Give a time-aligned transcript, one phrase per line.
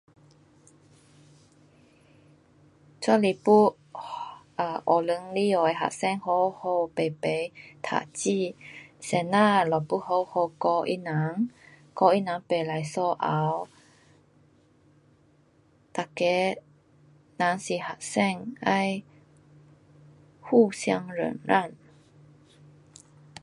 [3.05, 3.75] 若是要学
[4.97, 7.51] 堂里外学生好好排排
[7.83, 8.55] 读书，
[8.99, 9.31] 先生
[9.69, 11.49] 就要好好教他人，
[11.95, 13.67] 较他人不可相吵，
[15.95, 16.61] 每个
[17.43, 19.03] 人是学生，要
[20.41, 21.69] 互相忍让。